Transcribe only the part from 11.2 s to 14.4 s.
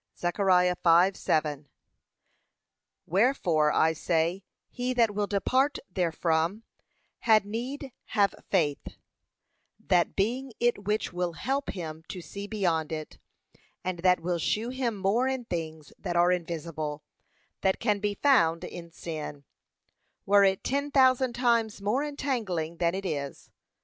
help him to see beyond it, and that will